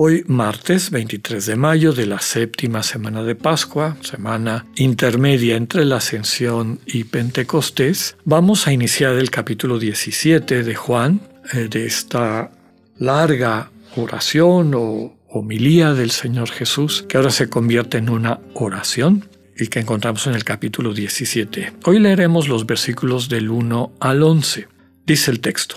Hoy, 0.00 0.22
martes 0.28 0.92
23 0.92 1.44
de 1.44 1.56
mayo 1.56 1.92
de 1.92 2.06
la 2.06 2.20
séptima 2.20 2.84
semana 2.84 3.24
de 3.24 3.34
Pascua, 3.34 3.96
semana 4.00 4.64
intermedia 4.76 5.56
entre 5.56 5.84
la 5.84 5.96
Ascensión 5.96 6.78
y 6.86 7.02
Pentecostés, 7.02 8.16
vamos 8.24 8.68
a 8.68 8.72
iniciar 8.72 9.16
el 9.16 9.32
capítulo 9.32 9.76
17 9.80 10.62
de 10.62 10.74
Juan, 10.76 11.20
eh, 11.52 11.66
de 11.68 11.86
esta 11.86 12.52
larga 12.96 13.72
oración 13.96 14.72
o 14.76 15.16
homilía 15.30 15.94
del 15.94 16.12
Señor 16.12 16.48
Jesús, 16.48 17.04
que 17.08 17.16
ahora 17.16 17.30
se 17.30 17.48
convierte 17.48 17.98
en 17.98 18.08
una 18.08 18.38
oración 18.54 19.28
y 19.58 19.66
que 19.66 19.80
encontramos 19.80 20.28
en 20.28 20.34
el 20.34 20.44
capítulo 20.44 20.94
17. 20.94 21.72
Hoy 21.86 21.98
leeremos 21.98 22.46
los 22.46 22.66
versículos 22.66 23.28
del 23.28 23.50
1 23.50 23.94
al 23.98 24.22
11. 24.22 24.68
Dice 25.04 25.32
el 25.32 25.40
texto. 25.40 25.74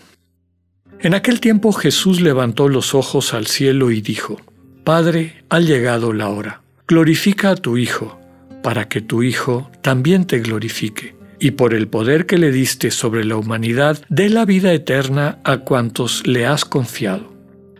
En 1.03 1.15
aquel 1.15 1.39
tiempo 1.39 1.71
Jesús 1.73 2.21
levantó 2.21 2.69
los 2.69 2.93
ojos 2.93 3.33
al 3.33 3.47
cielo 3.47 3.89
y 3.89 4.01
dijo, 4.01 4.39
Padre, 4.83 5.43
ha 5.49 5.59
llegado 5.59 6.13
la 6.13 6.29
hora. 6.29 6.61
Glorifica 6.87 7.49
a 7.49 7.55
tu 7.55 7.77
Hijo, 7.77 8.19
para 8.61 8.87
que 8.87 9.01
tu 9.01 9.23
Hijo 9.23 9.71
también 9.81 10.25
te 10.25 10.39
glorifique, 10.39 11.16
y 11.39 11.52
por 11.52 11.73
el 11.73 11.88
poder 11.88 12.27
que 12.27 12.38
le 12.38 12.52
diste 12.52 12.91
sobre 12.91 13.25
la 13.25 13.35
humanidad, 13.38 14.03
dé 14.09 14.30
la 14.30 14.45
vida 14.45 14.73
eterna 14.73 15.39
a 15.43 15.58
cuantos 15.58 16.27
le 16.27 16.45
has 16.45 16.66
confiado. 16.66 17.33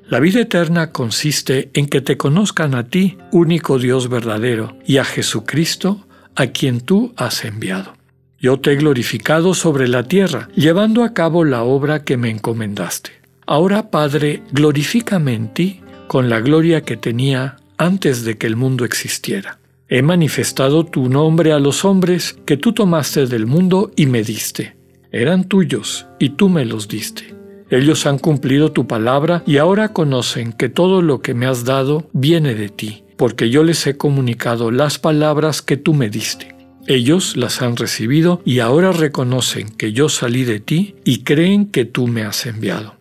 La 0.08 0.19
vida 0.19 0.41
eterna 0.41 0.91
consiste 0.91 1.69
en 1.73 1.85
que 1.85 2.02
te 2.02 2.17
conozcan 2.17 2.73
a 2.73 2.88
ti, 2.88 3.17
único 3.31 3.78
Dios 3.78 4.09
verdadero, 4.09 4.75
y 4.83 4.97
a 4.97 5.06
Jesucristo, 5.06 6.08
a 6.35 6.47
quien 6.47 6.81
tú 6.81 7.13
has 7.17 7.45
enviado. 7.45 7.94
Yo 8.42 8.59
te 8.59 8.73
he 8.73 8.75
glorificado 8.75 9.53
sobre 9.53 9.88
la 9.88 10.03
tierra, 10.03 10.50
llevando 10.56 11.03
a 11.03 11.14
cabo 11.14 11.45
la 11.45 11.64
obra 11.64 12.03
que 12.03 12.17
me 12.17 12.30
encomendaste. 12.30 13.11
Ahora, 13.45 13.92
Padre, 13.92 14.44
glorifícame 14.52 15.34
en 15.34 15.53
ti 15.53 15.81
con 16.08 16.30
la 16.30 16.42
gloria 16.42 16.81
que 16.81 16.97
tenía 16.97 17.58
antes 17.78 18.25
de 18.25 18.38
que 18.38 18.47
el 18.47 18.56
mundo 18.56 18.84
existiera. 18.84 19.59
He 19.88 20.02
manifestado 20.02 20.86
tu 20.86 21.08
nombre 21.08 21.53
a 21.53 21.59
los 21.59 21.86
hombres 21.86 22.36
que 22.45 22.58
tú 22.58 22.73
tomaste 22.73 23.28
del 23.28 23.45
mundo 23.45 23.92
y 23.95 24.08
me 24.08 24.23
diste. 24.23 24.75
Eran 25.12 25.45
tuyos 25.45 26.08
y 26.19 26.30
tú 26.30 26.50
me 26.50 26.66
los 26.66 26.88
diste 26.88 27.42
ellos 27.72 28.06
han 28.06 28.19
cumplido 28.19 28.73
tu 28.73 28.86
palabra 28.86 29.44
y 29.47 29.58
ahora 29.58 29.94
conocen 29.94 30.52
que 30.52 30.67
todo 30.67 31.02
lo 31.02 31.22
que 31.22 31.34
me 31.34 31.45
has 31.45 31.64
dado 31.64 32.09
viene 32.12 32.53
de 32.53 32.67
ti, 32.67 33.06
porque 33.16 33.50
yo 33.50 33.64
les 33.64 33.88
he 33.88 33.95
comunicado 33.95 34.72
las 34.72 35.00
palabras 35.00 35.62
que 35.62 35.78
tú 35.78 35.94
me 35.94 36.09
diste. 36.09 36.53
Ellos 36.88 37.38
las 37.38 37.62
han 37.62 37.78
recibido 37.78 38.42
y 38.46 38.60
ahora 38.60 38.92
reconocen 38.92 39.70
que 39.70 39.94
yo 39.94 40.10
salí 40.10 40.44
de 40.44 40.60
ti 40.60 40.96
y 41.04 41.24
creen 41.24 41.68
que 41.68 41.86
tú 41.86 42.08
me 42.08 42.24
has 42.24 42.46
enviado. 42.46 42.96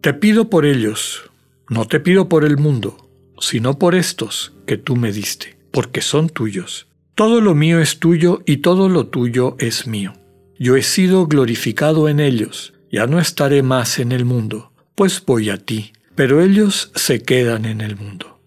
Te 0.00 0.14
pido 0.14 0.48
por 0.48 0.64
ellos, 0.64 1.30
no 1.68 1.86
te 1.86 2.00
pido 2.00 2.28
por 2.28 2.44
el 2.44 2.56
mundo, 2.56 3.08
sino 3.40 3.78
por 3.78 3.94
estos 3.94 4.52
que 4.66 4.76
tú 4.78 4.96
me 4.96 5.12
diste, 5.12 5.58
porque 5.70 6.00
son 6.00 6.28
tuyos. 6.28 6.86
Todo 7.14 7.40
lo 7.40 7.54
mío 7.54 7.80
es 7.80 7.98
tuyo 7.98 8.42
y 8.46 8.58
todo 8.58 8.88
lo 8.88 9.08
tuyo 9.08 9.56
es 9.58 9.86
mío. 9.86 10.12
Yo 10.58 10.76
he 10.76 10.82
sido 10.82 11.26
glorificado 11.26 12.08
en 12.08 12.20
ellos 12.20 12.74
ya 12.90 13.06
no 13.06 13.18
estaré 13.20 13.62
más 13.62 13.98
en 13.98 14.12
el 14.12 14.24
mundo, 14.24 14.72
pues 14.94 15.22
voy 15.24 15.50
a 15.50 15.58
ti, 15.58 15.92
pero 16.14 16.42
ellos 16.42 16.90
se 16.94 17.22
quedan 17.22 17.64
en 17.66 17.80
el 17.80 17.96
mundo. 17.96 18.40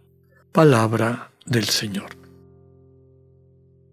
Palabra 0.51 1.31
del 1.45 1.65
Señor. 1.65 2.20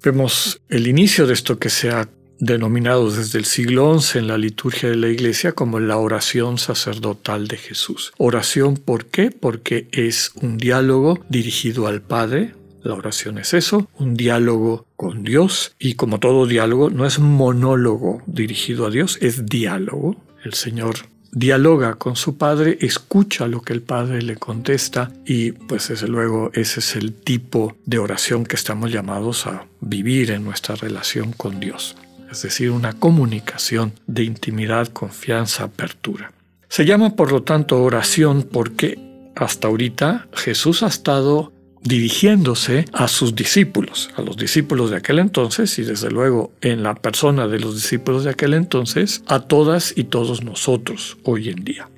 Vemos 0.02 0.60
el 0.68 0.86
inicio 0.86 1.26
de 1.26 1.34
esto 1.34 1.58
que 1.58 1.70
se 1.70 1.90
ha 1.90 2.08
denominado 2.38 3.10
desde 3.10 3.38
el 3.38 3.44
siglo 3.44 3.98
XI 3.98 4.20
en 4.20 4.28
la 4.28 4.38
liturgia 4.38 4.88
de 4.88 4.96
la 4.96 5.08
Iglesia 5.08 5.52
como 5.52 5.80
la 5.80 5.96
oración 5.96 6.58
sacerdotal 6.58 7.48
de 7.48 7.56
Jesús. 7.56 8.12
Oración, 8.16 8.76
¿por 8.76 9.06
qué? 9.06 9.32
Porque 9.32 9.88
es 9.90 10.30
un 10.40 10.56
diálogo 10.56 11.18
dirigido 11.28 11.88
al 11.88 12.00
Padre, 12.00 12.54
la 12.84 12.94
oración 12.94 13.38
es 13.38 13.54
eso, 13.54 13.88
un 13.98 14.14
diálogo 14.14 14.86
con 14.96 15.24
Dios 15.24 15.74
y 15.80 15.94
como 15.94 16.20
todo 16.20 16.46
diálogo 16.46 16.90
no 16.90 17.04
es 17.04 17.18
monólogo 17.18 18.22
dirigido 18.26 18.86
a 18.86 18.90
Dios, 18.90 19.18
es 19.20 19.46
diálogo 19.46 20.16
el 20.44 20.54
Señor 20.54 20.94
dialoga 21.32 21.94
con 21.94 22.16
su 22.16 22.36
padre, 22.36 22.78
escucha 22.80 23.46
lo 23.46 23.62
que 23.62 23.72
el 23.72 23.82
padre 23.82 24.22
le 24.22 24.36
contesta 24.36 25.10
y 25.24 25.52
pues 25.52 25.88
desde 25.88 26.08
luego 26.08 26.50
ese 26.54 26.80
es 26.80 26.96
el 26.96 27.12
tipo 27.12 27.76
de 27.86 27.98
oración 27.98 28.44
que 28.44 28.56
estamos 28.56 28.92
llamados 28.92 29.46
a 29.46 29.66
vivir 29.80 30.30
en 30.30 30.44
nuestra 30.44 30.74
relación 30.74 31.32
con 31.32 31.60
Dios. 31.60 31.96
Es 32.30 32.42
decir, 32.42 32.70
una 32.70 32.92
comunicación 32.92 33.92
de 34.06 34.24
intimidad, 34.24 34.88
confianza, 34.88 35.64
apertura. 35.64 36.32
Se 36.68 36.84
llama 36.84 37.16
por 37.16 37.32
lo 37.32 37.42
tanto 37.42 37.82
oración 37.82 38.42
porque 38.42 38.98
hasta 39.34 39.68
ahorita 39.68 40.28
Jesús 40.34 40.82
ha 40.82 40.88
estado 40.88 41.52
dirigiéndose 41.88 42.84
a 42.92 43.08
sus 43.08 43.34
discípulos, 43.34 44.10
a 44.16 44.22
los 44.22 44.36
discípulos 44.36 44.90
de 44.90 44.98
aquel 44.98 45.18
entonces 45.18 45.78
y 45.78 45.82
desde 45.82 46.10
luego 46.10 46.52
en 46.60 46.82
la 46.82 46.94
persona 46.94 47.48
de 47.48 47.58
los 47.58 47.74
discípulos 47.74 48.24
de 48.24 48.30
aquel 48.30 48.52
entonces, 48.52 49.22
a 49.26 49.40
todas 49.40 49.94
y 49.96 50.04
todos 50.04 50.44
nosotros 50.44 51.16
hoy 51.24 51.48
en 51.48 51.64
día. 51.64 51.88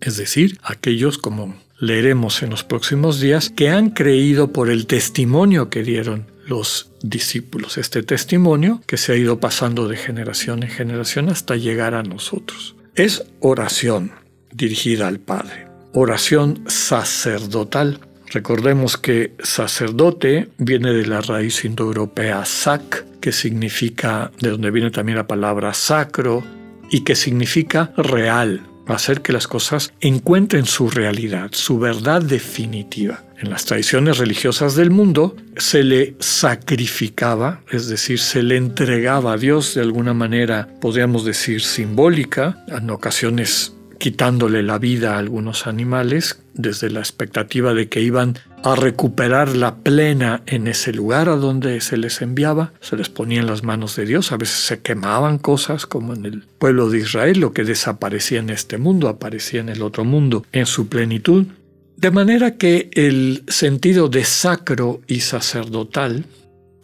Es 0.00 0.16
decir, 0.16 0.58
aquellos 0.62 1.18
como 1.18 1.56
leeremos 1.78 2.42
en 2.44 2.50
los 2.50 2.62
próximos 2.62 3.20
días 3.20 3.50
que 3.50 3.68
han 3.68 3.90
creído 3.90 4.52
por 4.52 4.70
el 4.70 4.86
testimonio 4.86 5.68
que 5.68 5.82
dieron 5.82 6.26
los 6.46 6.92
discípulos, 7.02 7.78
este 7.78 8.04
testimonio 8.04 8.80
que 8.86 8.96
se 8.96 9.12
ha 9.12 9.16
ido 9.16 9.40
pasando 9.40 9.88
de 9.88 9.96
generación 9.96 10.62
en 10.62 10.70
generación 10.70 11.28
hasta 11.28 11.56
llegar 11.56 11.94
a 11.94 12.04
nosotros. 12.04 12.76
Es 12.94 13.24
oración 13.40 14.12
dirigida 14.52 15.08
al 15.08 15.18
Padre, 15.18 15.66
oración 15.92 16.62
sacerdotal 16.66 17.98
Recordemos 18.32 18.96
que 18.96 19.34
sacerdote 19.42 20.48
viene 20.56 20.92
de 20.92 21.06
la 21.06 21.20
raíz 21.20 21.64
indoeuropea 21.64 22.44
sac, 22.46 23.04
que 23.20 23.30
significa, 23.30 24.30
de 24.40 24.50
donde 24.50 24.70
viene 24.70 24.90
también 24.90 25.18
la 25.18 25.26
palabra 25.26 25.74
sacro, 25.74 26.42
y 26.90 27.00
que 27.00 27.14
significa 27.14 27.92
real, 27.96 28.62
hacer 28.86 29.22
que 29.22 29.32
las 29.32 29.46
cosas 29.46 29.92
encuentren 30.00 30.66
su 30.66 30.88
realidad, 30.88 31.50
su 31.52 31.78
verdad 31.78 32.22
definitiva. 32.22 33.22
En 33.38 33.50
las 33.50 33.64
tradiciones 33.64 34.18
religiosas 34.18 34.76
del 34.76 34.90
mundo 34.90 35.36
se 35.56 35.82
le 35.82 36.16
sacrificaba, 36.18 37.60
es 37.70 37.88
decir, 37.88 38.18
se 38.18 38.42
le 38.42 38.56
entregaba 38.56 39.34
a 39.34 39.36
Dios 39.36 39.74
de 39.74 39.82
alguna 39.82 40.14
manera, 40.14 40.68
podríamos 40.80 41.24
decir, 41.24 41.60
simbólica, 41.60 42.64
en 42.68 42.88
ocasiones 42.90 43.74
quitándole 43.98 44.62
la 44.62 44.78
vida 44.78 45.14
a 45.14 45.18
algunos 45.18 45.66
animales, 45.66 46.41
desde 46.54 46.90
la 46.90 47.00
expectativa 47.00 47.74
de 47.74 47.88
que 47.88 48.00
iban 48.00 48.38
a 48.62 48.76
recuperar 48.76 49.56
la 49.56 49.76
plena 49.76 50.42
en 50.46 50.68
ese 50.68 50.92
lugar 50.92 51.28
a 51.28 51.36
donde 51.36 51.80
se 51.80 51.96
les 51.96 52.22
enviaba, 52.22 52.72
se 52.80 52.96
les 52.96 53.08
ponía 53.08 53.40
en 53.40 53.46
las 53.46 53.62
manos 53.62 53.96
de 53.96 54.06
Dios, 54.06 54.32
a 54.32 54.36
veces 54.36 54.56
se 54.56 54.80
quemaban 54.80 55.38
cosas 55.38 55.86
como 55.86 56.14
en 56.14 56.26
el 56.26 56.42
pueblo 56.58 56.90
de 56.90 56.98
Israel, 56.98 57.40
lo 57.40 57.52
que 57.52 57.64
desaparecía 57.64 58.40
en 58.40 58.50
este 58.50 58.78
mundo 58.78 59.08
aparecía 59.08 59.60
en 59.60 59.68
el 59.68 59.82
otro 59.82 60.04
mundo 60.04 60.44
en 60.52 60.66
su 60.66 60.88
plenitud, 60.88 61.46
de 61.96 62.10
manera 62.10 62.56
que 62.56 62.90
el 62.94 63.44
sentido 63.48 64.08
de 64.08 64.24
sacro 64.24 65.00
y 65.06 65.20
sacerdotal, 65.20 66.24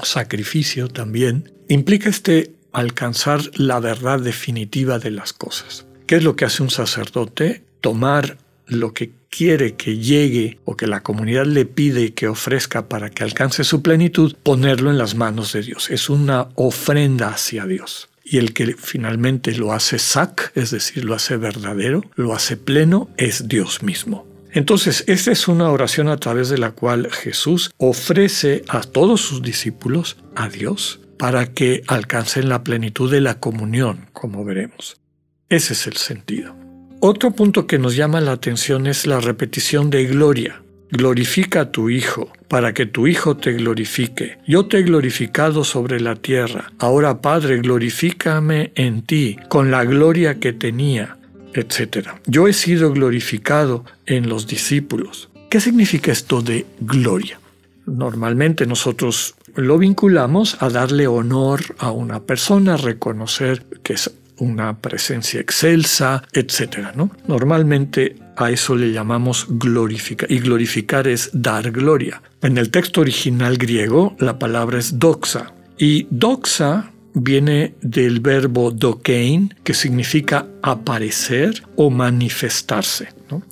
sacrificio 0.03 0.88
también, 0.88 1.53
implica 1.69 2.09
este 2.09 2.53
alcanzar 2.73 3.41
la 3.56 3.81
verdad 3.81 4.20
definitiva 4.20 4.99
de 4.99 5.11
las 5.11 5.32
cosas. 5.32 5.87
¿Qué 6.06 6.17
es 6.17 6.25
lo 6.25 6.37
que 6.37 6.44
hace 6.44 6.62
un 6.62 6.70
sacerdote? 6.70 7.62
Tomar 7.81 8.38
lo 8.69 8.93
que 8.93 9.11
quiere 9.31 9.75
que 9.75 9.99
llegue 9.99 10.59
o 10.65 10.76
que 10.76 10.87
la 10.87 11.03
comunidad 11.03 11.47
le 11.47 11.65
pide 11.65 12.15
que 12.15 12.29
ofrezca 12.29 12.88
para 12.88 13.11
que 13.11 13.25
alcance 13.25 13.65
su 13.65 13.82
plenitud, 13.82 14.35
ponerlo 14.43 14.91
en 14.91 14.99
las 14.99 15.15
manos 15.15 15.53
de 15.53 15.62
Dios. 15.62 15.91
Es 15.91 16.09
una 16.11 16.49
ofrenda 16.55 17.29
hacia 17.29 17.67
Dios. 17.67 18.09
Y 18.25 18.37
el 18.37 18.53
que 18.53 18.75
finalmente 18.75 19.53
lo 19.53 19.73
hace 19.73 19.99
sac, 19.99 20.53
es 20.55 20.70
decir, 20.70 21.05
lo 21.05 21.15
hace 21.15 21.37
verdadero, 21.37 22.03
lo 22.15 22.35
hace 22.35 22.56
pleno, 22.56 23.09
es 23.17 23.49
Dios 23.49 23.82
mismo. 23.82 24.26
Entonces, 24.53 25.05
esta 25.06 25.32
es 25.32 25.49
una 25.49 25.70
oración 25.70 26.09
a 26.09 26.19
través 26.19 26.49
de 26.49 26.59
la 26.59 26.73
cual 26.73 27.11
Jesús 27.11 27.70
ofrece 27.79 28.65
a 28.69 28.81
todos 28.81 29.20
sus 29.20 29.43
discípulos 29.43 30.17
a 30.35 30.49
Dios 30.49 31.00
para 31.19 31.53
que 31.53 31.82
alcancen 31.87 32.49
la 32.49 32.65
plenitud 32.65 33.11
de 33.11 33.20
la 33.20 33.41
comunión, 33.41 34.09
como 34.12 34.44
veremos. 34.44 35.00
Ese 35.49 35.73
es 35.73 35.87
el 35.87 35.97
sentido. 35.97 36.68
Otro 37.00 37.31
punto 37.31 37.69
que 37.69 37.79
nos 37.79 37.95
llama 37.95 38.21
la 38.21 38.33
atención 38.33 38.89
es 38.89 39.06
la 39.06 39.21
repetición 39.21 39.89
de 39.89 40.05
gloria. 40.06 40.62
Glorifica 40.91 41.61
a 41.61 41.71
tu 41.71 41.91
Hijo, 41.91 42.33
para 42.49 42.75
que 42.75 42.87
tu 42.87 43.06
Hijo 43.06 43.37
te 43.37 43.53
glorifique. 43.53 44.39
Yo 44.49 44.67
te 44.67 44.79
he 44.79 44.83
glorificado 44.83 45.62
sobre 45.62 46.00
la 46.00 46.17
tierra. 46.17 46.73
Ahora, 46.81 47.21
Padre, 47.21 47.59
glorifícame 47.59 48.73
en 48.75 49.03
ti, 49.03 49.37
con 49.49 49.71
la 49.71 49.85
gloria 49.85 50.41
que 50.41 50.53
tenía, 50.53 51.19
etc. 51.55 52.09
Yo 52.27 52.49
he 52.49 52.53
sido 52.53 52.93
glorificado 52.93 53.85
en 54.06 54.29
los 54.29 54.49
discípulos. 54.49 55.29
¿Qué 55.51 55.61
significa 55.61 56.11
esto 56.11 56.43
de 56.43 56.67
gloria? 56.81 57.39
Normalmente 57.87 58.67
nosotros 58.67 59.37
lo 59.55 59.79
vinculamos 59.79 60.61
a 60.61 60.69
darle 60.69 61.06
honor 61.06 61.61
a 61.79 61.93
una 61.93 62.21
persona, 62.21 62.77
reconocer 62.77 63.65
que 63.85 63.93
es 63.93 64.11
una 64.38 64.79
presencia 64.79 65.40
excelsa, 65.40 66.23
etc. 66.32 66.94
¿no? 66.94 67.11
Normalmente 67.26 68.17
a 68.37 68.50
eso 68.50 68.76
le 68.76 68.93
llamamos 68.93 69.46
glorificar, 69.49 70.31
y 70.31 70.38
glorificar 70.38 71.08
es 71.08 71.31
dar 71.32 71.70
gloria. 71.70 72.23
En 72.43 72.56
el 72.58 72.70
texto 72.70 73.00
original 73.00 73.56
griego 73.56 74.17
la 74.19 74.38
palabra 74.38 74.79
es 74.79 74.99
doxa, 74.99 75.52
y 75.76 76.06
doxa 76.11 76.93
viene 77.14 77.75
del 77.82 78.20
verbo 78.20 78.70
dokein, 78.70 79.55
que 79.64 79.75
significa 79.75 80.46
aparecer 80.62 81.62
o 81.76 81.91
manifestarse. 81.91 83.08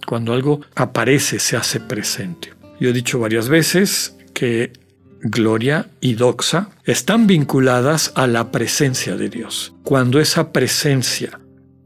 Cuando 0.06 0.32
algo 0.32 0.60
aparece, 0.74 1.38
se 1.38 1.56
hace 1.56 1.80
presente. 1.80 2.52
Yo 2.80 2.90
he 2.90 2.92
dicho 2.92 3.18
varias 3.18 3.48
veces 3.48 4.16
que 4.32 4.72
gloria 5.30 5.88
y 6.00 6.14
doxa 6.14 6.70
están 6.84 7.26
vinculadas 7.26 8.12
a 8.14 8.26
la 8.26 8.50
presencia 8.50 9.16
de 9.16 9.28
Dios. 9.28 9.74
Cuando 9.82 10.20
esa 10.20 10.52
presencia, 10.52 11.40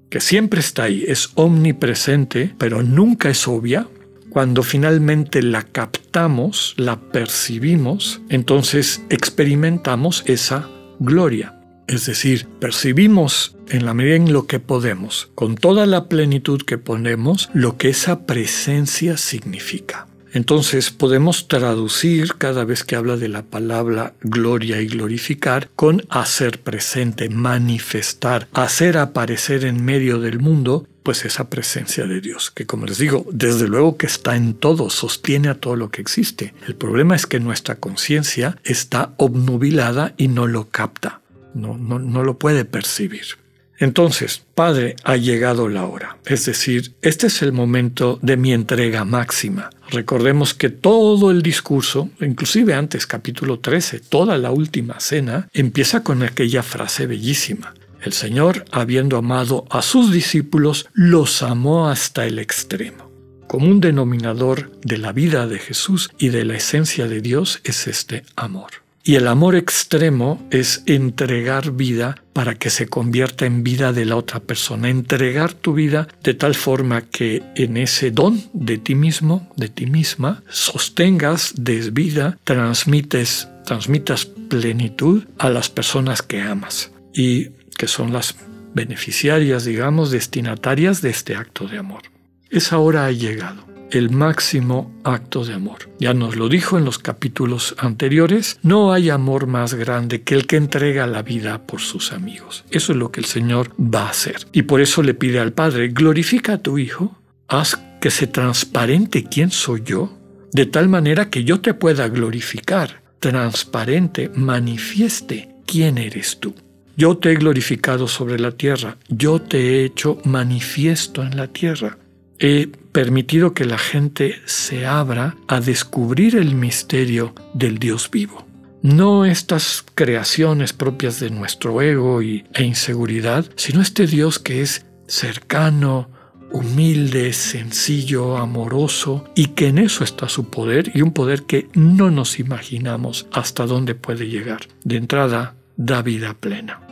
que 0.08 0.20
siempre 0.20 0.60
está 0.60 0.84
ahí, 0.84 1.04
es 1.06 1.30
omnipresente, 1.34 2.54
pero 2.58 2.82
nunca 2.82 3.30
es 3.30 3.46
obvia, 3.46 3.86
cuando 4.30 4.62
finalmente 4.62 5.42
la 5.42 5.62
captamos, 5.62 6.74
la 6.76 7.00
percibimos, 7.00 8.22
entonces 8.28 9.02
experimentamos 9.10 10.22
esa 10.26 10.68
gloria. 11.00 11.56
Es 11.88 12.06
decir, 12.06 12.46
percibimos 12.60 13.56
en 13.68 13.84
la 13.84 13.94
medida 13.94 14.14
en 14.14 14.32
lo 14.32 14.46
que 14.46 14.60
podemos, 14.60 15.30
con 15.34 15.56
toda 15.56 15.86
la 15.86 16.08
plenitud 16.08 16.62
que 16.62 16.78
ponemos, 16.78 17.50
lo 17.52 17.76
que 17.76 17.88
esa 17.88 18.26
presencia 18.26 19.16
significa. 19.16 20.06
Entonces 20.32 20.90
podemos 20.90 21.48
traducir 21.48 22.34
cada 22.38 22.64
vez 22.64 22.84
que 22.84 22.96
habla 22.96 23.16
de 23.16 23.28
la 23.28 23.42
palabra 23.42 24.14
gloria 24.20 24.80
y 24.80 24.86
glorificar 24.86 25.68
con 25.74 26.04
hacer 26.08 26.60
presente, 26.60 27.28
manifestar, 27.28 28.48
hacer 28.52 28.98
aparecer 28.98 29.64
en 29.64 29.84
medio 29.84 30.20
del 30.20 30.38
mundo 30.38 30.86
pues 31.02 31.24
esa 31.24 31.48
presencia 31.48 32.06
de 32.06 32.20
Dios, 32.20 32.50
que 32.50 32.66
como 32.66 32.86
les 32.86 32.98
digo, 32.98 33.26
desde 33.32 33.66
luego 33.66 33.96
que 33.96 34.06
está 34.06 34.36
en 34.36 34.54
todo, 34.54 34.90
sostiene 34.90 35.48
a 35.48 35.54
todo 35.54 35.74
lo 35.74 35.90
que 35.90 36.02
existe. 36.02 36.54
El 36.66 36.76
problema 36.76 37.16
es 37.16 37.26
que 37.26 37.40
nuestra 37.40 37.76
conciencia 37.76 38.58
está 38.64 39.14
obnubilada 39.16 40.14
y 40.18 40.28
no 40.28 40.46
lo 40.46 40.68
capta, 40.68 41.20
no, 41.54 41.78
no, 41.78 41.98
no 41.98 42.22
lo 42.22 42.38
puede 42.38 42.64
percibir. 42.64 43.39
Entonces, 43.80 44.42
Padre, 44.54 44.94
ha 45.04 45.16
llegado 45.16 45.68
la 45.70 45.86
hora. 45.86 46.18
Es 46.26 46.44
decir, 46.44 46.92
este 47.00 47.28
es 47.28 47.40
el 47.40 47.52
momento 47.52 48.18
de 48.20 48.36
mi 48.36 48.52
entrega 48.52 49.06
máxima. 49.06 49.70
Recordemos 49.90 50.52
que 50.52 50.68
todo 50.68 51.30
el 51.30 51.40
discurso, 51.40 52.10
inclusive 52.20 52.74
antes 52.74 53.06
capítulo 53.06 53.58
13, 53.58 54.00
toda 54.00 54.36
la 54.36 54.50
última 54.50 55.00
cena, 55.00 55.48
empieza 55.54 56.04
con 56.04 56.22
aquella 56.22 56.62
frase 56.62 57.06
bellísima. 57.06 57.74
El 58.02 58.12
Señor, 58.12 58.66
habiendo 58.70 59.16
amado 59.16 59.64
a 59.70 59.80
sus 59.80 60.12
discípulos, 60.12 60.86
los 60.92 61.42
amó 61.42 61.88
hasta 61.88 62.26
el 62.26 62.38
extremo. 62.38 63.10
Como 63.46 63.66
un 63.66 63.80
denominador 63.80 64.70
de 64.82 64.98
la 64.98 65.12
vida 65.12 65.46
de 65.46 65.58
Jesús 65.58 66.10
y 66.18 66.28
de 66.28 66.44
la 66.44 66.56
esencia 66.56 67.08
de 67.08 67.22
Dios 67.22 67.60
es 67.64 67.86
este 67.86 68.24
amor. 68.36 68.70
Y 69.02 69.14
el 69.14 69.28
amor 69.28 69.56
extremo 69.56 70.46
es 70.50 70.82
entregar 70.84 71.72
vida 71.72 72.22
para 72.34 72.54
que 72.54 72.68
se 72.68 72.86
convierta 72.86 73.46
en 73.46 73.62
vida 73.62 73.92
de 73.92 74.04
la 74.04 74.16
otra 74.16 74.40
persona. 74.40 74.90
Entregar 74.90 75.54
tu 75.54 75.72
vida 75.72 76.06
de 76.22 76.34
tal 76.34 76.54
forma 76.54 77.02
que 77.02 77.42
en 77.54 77.78
ese 77.78 78.10
don 78.10 78.42
de 78.52 78.76
ti 78.76 78.94
mismo, 78.94 79.50
de 79.56 79.70
ti 79.70 79.86
misma, 79.86 80.42
sostengas, 80.50 81.54
des 81.56 81.94
vida, 81.94 82.38
transmites, 82.44 83.48
transmitas 83.64 84.26
plenitud 84.26 85.24
a 85.38 85.48
las 85.48 85.70
personas 85.70 86.22
que 86.22 86.42
amas 86.42 86.92
y 87.14 87.50
que 87.78 87.88
son 87.88 88.12
las 88.12 88.36
beneficiarias, 88.74 89.64
digamos, 89.64 90.10
destinatarias 90.10 91.00
de 91.00 91.10
este 91.10 91.36
acto 91.36 91.66
de 91.66 91.78
amor. 91.78 92.02
Esa 92.50 92.78
hora 92.78 93.06
ha 93.06 93.12
llegado 93.12 93.69
el 93.90 94.10
máximo 94.10 94.94
acto 95.04 95.44
de 95.44 95.54
amor. 95.54 95.90
Ya 95.98 96.14
nos 96.14 96.36
lo 96.36 96.48
dijo 96.48 96.78
en 96.78 96.84
los 96.84 96.98
capítulos 96.98 97.74
anteriores, 97.78 98.58
no 98.62 98.92
hay 98.92 99.10
amor 99.10 99.46
más 99.46 99.74
grande 99.74 100.22
que 100.22 100.34
el 100.34 100.46
que 100.46 100.56
entrega 100.56 101.06
la 101.06 101.22
vida 101.22 101.66
por 101.66 101.80
sus 101.80 102.12
amigos. 102.12 102.64
Eso 102.70 102.92
es 102.92 102.98
lo 102.98 103.10
que 103.10 103.20
el 103.20 103.26
Señor 103.26 103.72
va 103.78 104.06
a 104.06 104.10
hacer. 104.10 104.46
Y 104.52 104.62
por 104.62 104.80
eso 104.80 105.02
le 105.02 105.14
pide 105.14 105.40
al 105.40 105.52
Padre, 105.52 105.88
glorifica 105.88 106.54
a 106.54 106.58
tu 106.58 106.78
Hijo, 106.78 107.18
haz 107.48 107.80
que 108.00 108.10
se 108.10 108.26
transparente 108.26 109.24
quién 109.24 109.50
soy 109.50 109.82
yo, 109.84 110.16
de 110.52 110.66
tal 110.66 110.88
manera 110.88 111.30
que 111.30 111.44
yo 111.44 111.60
te 111.60 111.74
pueda 111.74 112.08
glorificar, 112.08 113.02
transparente, 113.18 114.30
manifieste 114.34 115.50
quién 115.66 115.98
eres 115.98 116.38
tú. 116.40 116.54
Yo 116.96 117.16
te 117.18 117.32
he 117.32 117.34
glorificado 117.34 118.08
sobre 118.08 118.38
la 118.38 118.52
tierra, 118.52 118.96
yo 119.08 119.40
te 119.40 119.58
he 119.58 119.84
hecho 119.84 120.18
manifiesto 120.24 121.22
en 121.22 121.36
la 121.36 121.46
tierra 121.46 121.98
he 122.40 122.68
permitido 122.92 123.54
que 123.54 123.64
la 123.64 123.78
gente 123.78 124.40
se 124.46 124.86
abra 124.86 125.36
a 125.46 125.60
descubrir 125.60 126.36
el 126.36 126.54
misterio 126.54 127.34
del 127.54 127.78
Dios 127.78 128.10
vivo. 128.10 128.46
No 128.82 129.26
estas 129.26 129.84
creaciones 129.94 130.72
propias 130.72 131.20
de 131.20 131.30
nuestro 131.30 131.82
ego 131.82 132.22
y, 132.22 132.44
e 132.54 132.64
inseguridad, 132.64 133.44
sino 133.56 133.82
este 133.82 134.06
Dios 134.06 134.38
que 134.38 134.62
es 134.62 134.86
cercano, 135.06 136.08
humilde, 136.50 137.34
sencillo, 137.34 138.38
amoroso, 138.38 139.24
y 139.34 139.48
que 139.48 139.68
en 139.68 139.78
eso 139.78 140.02
está 140.02 140.28
su 140.28 140.48
poder 140.48 140.90
y 140.94 141.02
un 141.02 141.12
poder 141.12 141.42
que 141.44 141.68
no 141.74 142.10
nos 142.10 142.40
imaginamos 142.40 143.26
hasta 143.32 143.66
dónde 143.66 143.94
puede 143.94 144.28
llegar. 144.28 144.60
De 144.82 144.96
entrada, 144.96 145.56
da 145.76 146.00
vida 146.00 146.34
plena. 146.34 146.89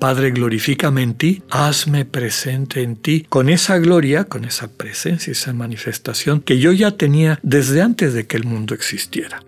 Padre, 0.00 0.30
glorifícame 0.30 1.02
en 1.02 1.14
ti, 1.14 1.42
hazme 1.50 2.04
presente 2.04 2.82
en 2.82 2.96
ti, 2.96 3.26
con 3.28 3.48
esa 3.48 3.78
gloria, 3.78 4.24
con 4.24 4.44
esa 4.44 4.68
presencia, 4.68 5.32
esa 5.32 5.52
manifestación 5.54 6.40
que 6.40 6.58
yo 6.58 6.72
ya 6.72 6.92
tenía 6.92 7.40
desde 7.42 7.80
antes 7.80 8.12
de 8.12 8.26
que 8.26 8.36
el 8.36 8.44
mundo 8.44 8.74
existiera. 8.74 9.42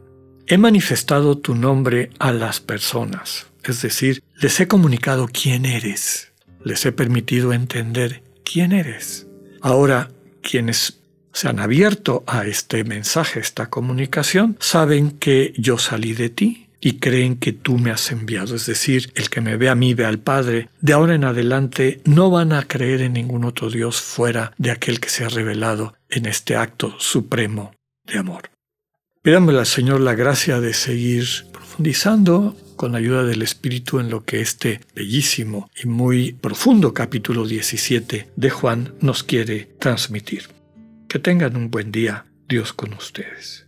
He 0.46 0.56
manifestado 0.56 1.36
tu 1.36 1.54
nombre 1.54 2.10
a 2.18 2.32
las 2.32 2.60
personas, 2.60 3.46
es 3.62 3.82
decir, 3.82 4.22
les 4.40 4.58
he 4.60 4.66
comunicado 4.66 5.28
quién 5.30 5.66
eres, 5.66 6.32
les 6.64 6.86
he 6.86 6.92
permitido 6.92 7.52
entender 7.52 8.22
quién 8.42 8.72
eres. 8.72 9.26
Ahora, 9.60 10.10
quienes 10.40 11.00
se 11.34 11.48
han 11.48 11.60
abierto 11.60 12.24
a 12.26 12.46
este 12.46 12.84
mensaje, 12.84 13.40
esta 13.40 13.68
comunicación, 13.68 14.56
saben 14.60 15.10
que 15.10 15.52
yo 15.58 15.76
salí 15.76 16.14
de 16.14 16.30
ti, 16.30 16.67
y 16.80 16.98
creen 16.98 17.36
que 17.36 17.52
tú 17.52 17.78
me 17.78 17.90
has 17.90 18.10
enviado. 18.10 18.54
Es 18.54 18.66
decir, 18.66 19.10
el 19.14 19.30
que 19.30 19.40
me 19.40 19.56
ve 19.56 19.68
a 19.68 19.74
mí 19.74 19.94
ve 19.94 20.04
al 20.04 20.18
Padre. 20.18 20.68
De 20.80 20.92
ahora 20.92 21.14
en 21.14 21.24
adelante 21.24 22.00
no 22.04 22.30
van 22.30 22.52
a 22.52 22.66
creer 22.66 23.02
en 23.02 23.14
ningún 23.14 23.44
otro 23.44 23.70
Dios 23.70 24.00
fuera 24.00 24.52
de 24.58 24.70
aquel 24.70 25.00
que 25.00 25.08
se 25.08 25.24
ha 25.24 25.28
revelado 25.28 25.94
en 26.08 26.26
este 26.26 26.56
acto 26.56 26.94
supremo 26.98 27.72
de 28.04 28.18
amor. 28.18 28.50
Pidámosle 29.22 29.60
al 29.60 29.66
Señor 29.66 30.00
la 30.00 30.14
gracia 30.14 30.60
de 30.60 30.72
seguir 30.72 31.26
profundizando 31.52 32.56
con 32.76 32.94
ayuda 32.94 33.24
del 33.24 33.42
Espíritu 33.42 33.98
en 33.98 34.08
lo 34.08 34.24
que 34.24 34.40
este 34.40 34.80
bellísimo 34.94 35.68
y 35.82 35.88
muy 35.88 36.32
profundo 36.32 36.94
capítulo 36.94 37.46
17 37.46 38.28
de 38.34 38.50
Juan 38.50 38.94
nos 39.00 39.24
quiere 39.24 39.68
transmitir. 39.80 40.48
Que 41.08 41.18
tengan 41.18 41.56
un 41.56 41.70
buen 41.70 41.90
día, 41.90 42.26
Dios 42.48 42.72
con 42.72 42.94
ustedes. 42.94 43.67